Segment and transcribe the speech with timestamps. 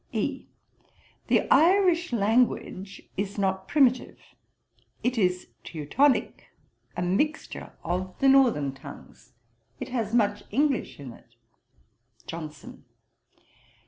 [0.13, 0.47] E.
[1.27, 4.17] 'The Irish language is not primitive;
[5.03, 6.45] it is Teutonick,
[6.97, 9.33] a mixture of the northern tongues:
[9.79, 11.35] it has much English in it.'
[12.25, 12.83] JOHNSON.